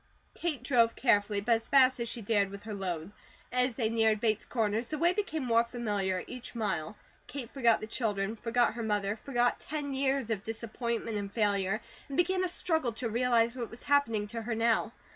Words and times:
Kate 0.33 0.63
drove 0.63 0.95
carefully, 0.95 1.41
but 1.41 1.51
as 1.51 1.67
fast 1.67 1.99
as 1.99 2.09
she 2.09 2.23
dared 2.23 2.49
with 2.49 2.63
her 2.63 2.73
load. 2.73 3.11
As 3.51 3.75
they 3.75 3.87
neared 3.87 4.19
Bates 4.19 4.45
Corners, 4.45 4.87
the 4.87 4.97
way 4.97 5.13
became 5.13 5.43
more 5.45 5.63
familiar 5.63 6.23
each 6.25 6.55
mile. 6.55 6.97
Kate 7.27 7.51
forgot 7.51 7.81
the 7.81 7.85
children, 7.85 8.35
forgot 8.35 8.73
her 8.73 8.81
mother, 8.81 9.15
forgot 9.15 9.59
ten 9.59 9.93
years 9.93 10.31
of 10.31 10.43
disappointment 10.43 11.17
and 11.17 11.31
failure, 11.31 11.81
and 12.07 12.17
began 12.17 12.43
a 12.43 12.47
struggle 12.47 12.93
to 12.93 13.09
realize 13.11 13.55
what 13.55 13.69
was 13.69 13.83
happening 13.83 14.25
to 14.25 14.41
her 14.41 14.55
now. 14.55 14.91